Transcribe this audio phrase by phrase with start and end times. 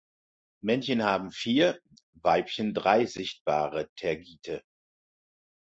[0.63, 1.79] Männchen haben vier,
[2.23, 4.63] Weibchen drei sichtbare Tergite.